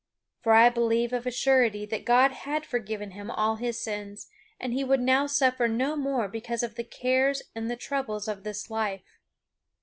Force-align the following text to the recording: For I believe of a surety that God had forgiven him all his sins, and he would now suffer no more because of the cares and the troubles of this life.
For 0.41 0.53
I 0.53 0.69
believe 0.71 1.13
of 1.13 1.27
a 1.27 1.29
surety 1.29 1.85
that 1.85 2.05
God 2.05 2.31
had 2.31 2.65
forgiven 2.65 3.11
him 3.11 3.29
all 3.29 3.57
his 3.57 3.79
sins, 3.79 4.25
and 4.59 4.73
he 4.73 4.83
would 4.83 4.99
now 4.99 5.27
suffer 5.27 5.67
no 5.67 5.95
more 5.95 6.27
because 6.27 6.63
of 6.63 6.73
the 6.73 6.83
cares 6.83 7.43
and 7.53 7.69
the 7.69 7.75
troubles 7.77 8.27
of 8.27 8.43
this 8.43 8.71
life. 8.71 9.19